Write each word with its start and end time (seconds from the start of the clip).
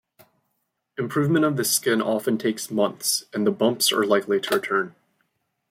Improvement 0.97 1.45
of 1.45 1.57
the 1.57 1.63
skin 1.63 2.01
often 2.01 2.35
takes 2.39 2.71
months 2.71 3.25
and 3.35 3.45
the 3.45 3.51
bumps 3.51 3.91
are 3.91 4.03
likely 4.03 4.39
to 4.41 4.55
return. 4.55 4.95